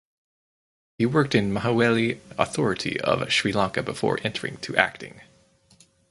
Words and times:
He 0.97 1.05
worked 1.05 1.35
in 1.35 1.53
Mahaweli 1.53 2.21
Authority 2.35 2.99
of 3.01 3.31
Sri 3.31 3.51
Lanka 3.53 3.83
before 3.83 4.17
entering 4.23 4.57
to 4.61 4.75
acting. 4.75 5.21